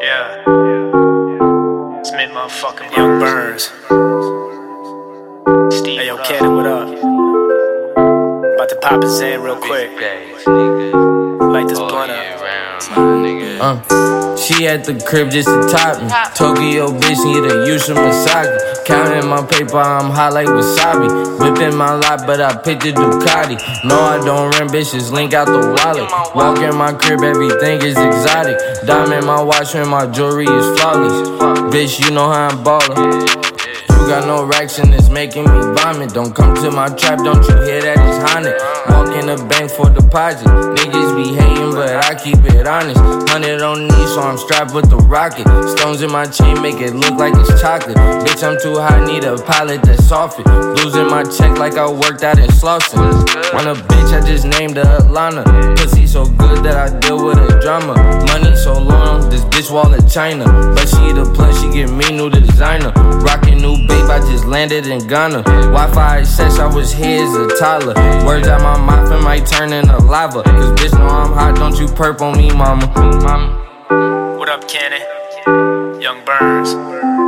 [0.00, 0.38] Yeah.
[2.00, 3.64] It's me, motherfucking Young Burns.
[5.76, 6.00] Steve.
[6.00, 6.88] Hey, yo, Cannon, what up?
[8.54, 9.90] About to pop his in real quick.
[10.46, 13.82] Light this blunt up.
[13.90, 14.09] Uh
[14.40, 16.08] she at the crib just to top me.
[16.34, 18.84] Tokyo bitch need a Yusha Masaki.
[18.86, 21.08] Counting my paper, I'm hot like wasabi.
[21.38, 23.56] Whipping my lot, but I picked the Ducati.
[23.84, 26.10] No, I don't rent bitches, link out the wallet.
[26.34, 28.56] Walk in my crib, everything is exotic.
[28.86, 31.28] Diamond my watch and my jewelry is flawless.
[31.72, 33.49] Bitch, you know how I'm ballin'
[34.10, 36.12] got no racks and it's making me vomit.
[36.12, 38.58] Don't come to my trap, don't you hear that it's haunted?
[38.90, 40.50] Walk in the bank for deposit.
[40.50, 42.98] Niggas be hating, but I keep it honest.
[43.30, 45.46] Hundred on knee, so I'm strapped with the rocket.
[45.78, 47.96] Stones in my chain make it look like it's chocolate.
[48.26, 50.46] Bitch, I'm too high, need a pilot that's soft it.
[50.82, 52.98] Losing my check like I worked out in Slauson.
[53.54, 55.46] Want a bitch, I just named her Atlanta.
[55.78, 57.94] Pussy so good that I deal with a drama.
[58.26, 60.46] Money so long, this bitch wall wallet China.
[60.74, 62.90] But she the plus, she get me new designer.
[63.22, 65.42] Rockin' new baby I just landed in Ghana.
[65.42, 67.94] Wi Fi says I was here as a toddler.
[68.26, 70.42] Words out my mouth and might turn into lava.
[70.42, 72.86] Cause bitch know I'm hot, don't you perp on me, mama.
[73.22, 74.36] mama.
[74.36, 75.00] What up, Cannon?
[76.02, 77.19] Young Burns.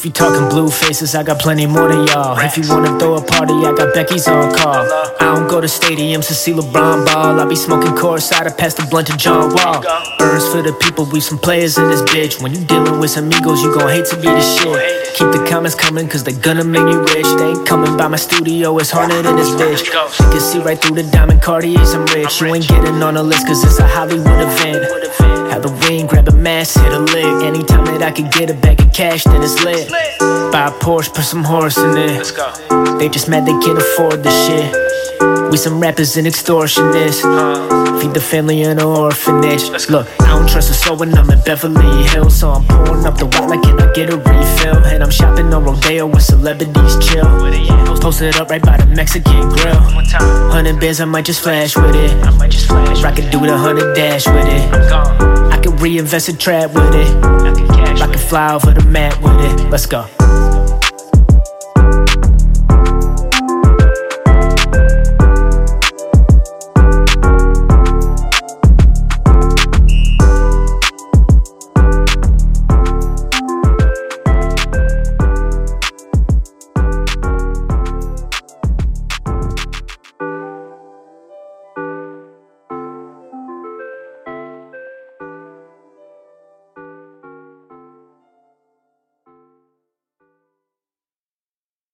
[0.00, 2.38] If you talking blue faces, I got plenty more than y'all.
[2.38, 4.88] If you wanna throw a party, I got Becky's on call.
[5.20, 7.38] I don't go to stadiums to see LeBron ball.
[7.38, 9.84] I be smoking courtside, I pass the blunt to John Wall.
[10.18, 12.40] Burns for the people, we some players in this bitch.
[12.40, 14.72] When you dealing with some egos, you gon' hate to be the shit.
[15.16, 17.28] Keep the comments coming, cause they gonna make me rich.
[17.36, 19.84] They ain't coming by my studio, it's harder than this bitch.
[19.84, 22.40] You can see right through the diamond Cartiers, I'm rich.
[22.40, 24.99] You ain't getting on the list, cause it's a Hollywood event.
[25.60, 27.44] Halloween, grab a mask, hit a lick.
[27.44, 29.90] Anytime that I can get a bag of cash, then it's lit.
[30.50, 32.16] Buy a Porsche, put some horse in it.
[32.16, 32.48] Let's go.
[32.98, 35.50] They just mad they can't afford the shit.
[35.50, 37.20] We some rappers and extortionists.
[38.00, 39.68] Feed the family in an orphanage.
[39.90, 42.40] Look, I don't trust a soul when I'm in Beverly Hills.
[42.40, 44.78] So I'm pouring up the like, can I get a refill?
[44.86, 47.28] And I'm shopping on Rodeo where celebrities chill.
[48.00, 49.76] Posted up right by the Mexican grill.
[50.48, 52.12] Hundred bands, I might just flash with it.
[52.24, 54.72] I might just flash i could do the hundred dash with it.
[54.72, 55.29] I could
[55.80, 57.24] reinvest a trap with it.
[57.24, 59.70] I can fly over the map with it.
[59.70, 60.19] Let's go.